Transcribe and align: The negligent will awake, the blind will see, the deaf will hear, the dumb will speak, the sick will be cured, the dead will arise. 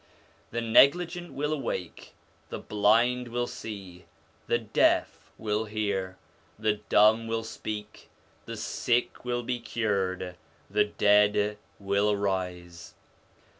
The 0.49 0.61
negligent 0.61 1.31
will 1.33 1.53
awake, 1.53 2.15
the 2.49 2.57
blind 2.57 3.27
will 3.27 3.45
see, 3.45 4.05
the 4.47 4.57
deaf 4.57 5.29
will 5.37 5.65
hear, 5.65 6.17
the 6.57 6.79
dumb 6.89 7.27
will 7.27 7.43
speak, 7.43 8.09
the 8.47 8.57
sick 8.57 9.23
will 9.23 9.43
be 9.43 9.59
cured, 9.59 10.37
the 10.71 10.85
dead 10.85 11.59
will 11.79 12.09
arise. 12.13 12.95